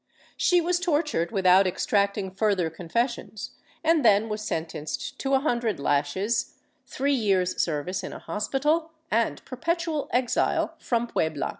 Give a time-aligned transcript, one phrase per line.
[0.35, 3.51] She was tortured without extracting further confessions
[3.83, 6.55] and then was sentenced to a hundred lashes,
[6.87, 11.49] three years' service in a hospital and perpetual exile from Puebla.